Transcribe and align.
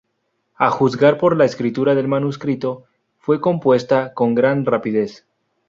A 0.57 0.71
juzgar 0.71 1.19
por 1.19 1.37
la 1.37 1.45
escritura 1.45 1.93
del 1.93 2.07
manuscrito, 2.07 2.85
fue 3.19 3.39
compuesta 3.39 4.15
con 4.15 4.33
gran 4.33 4.65
rapidez. 4.65 5.27